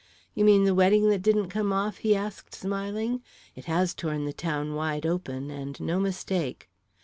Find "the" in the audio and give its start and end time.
0.63-0.73, 4.25-4.33